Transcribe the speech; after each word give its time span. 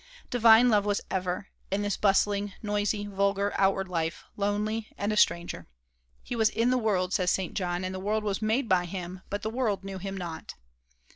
Divine 0.31 0.69
Love 0.71 0.83
was 0.83 0.99
ever, 1.11 1.49
in 1.69 1.83
this 1.83 1.95
bustling, 1.95 2.53
noisy, 2.63 3.05
vulgar, 3.05 3.53
outward 3.55 3.87
life, 3.87 4.23
lonely, 4.35 4.87
and 4.97 5.13
a 5.13 5.15
stranger. 5.15 5.67
"He 6.23 6.35
was 6.35 6.49
in 6.49 6.71
the 6.71 6.77
world," 6.79 7.13
says 7.13 7.29
St. 7.29 7.53
John, 7.53 7.83
"and 7.83 7.93
the 7.93 7.99
world 7.99 8.23
was 8.23 8.41
made 8.41 8.67
by 8.67 8.85
him, 8.85 9.21
but 9.29 9.43
the 9.43 9.51
world 9.51 9.83
knew 9.83 9.99
him 9.99 10.17
not." 10.17 10.55